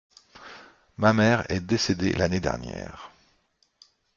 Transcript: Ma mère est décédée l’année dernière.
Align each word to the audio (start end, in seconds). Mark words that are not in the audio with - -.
Ma 0.97 1.13
mère 1.13 1.45
est 1.51 1.59
décédée 1.59 2.13
l’année 2.13 2.39
dernière. 2.39 3.11